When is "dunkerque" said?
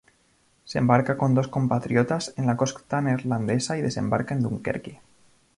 4.41-4.99